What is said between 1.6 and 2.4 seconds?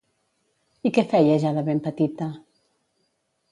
ben petita?